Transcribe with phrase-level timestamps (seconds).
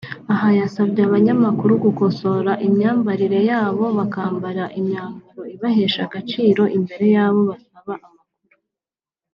[0.33, 8.57] aha yasabye abanyamakuru gukosora imyambarire yabo bakambara imyambaro ibahesha agaciro imbere y’abo basaba amakuru